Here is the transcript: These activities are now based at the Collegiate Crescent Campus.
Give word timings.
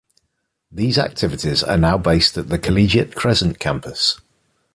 These 0.71 0.97
activities 0.97 1.61
are 1.63 1.77
now 1.77 1.95
based 1.99 2.35
at 2.35 2.49
the 2.49 2.57
Collegiate 2.57 3.13
Crescent 3.13 3.59
Campus. 3.59 4.19